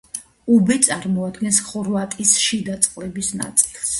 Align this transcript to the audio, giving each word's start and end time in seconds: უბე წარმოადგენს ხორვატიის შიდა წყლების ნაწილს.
უბე 0.53 0.77
წარმოადგენს 0.85 1.59
ხორვატიის 1.67 2.33
შიდა 2.47 2.81
წყლების 2.87 3.33
ნაწილს. 3.45 3.87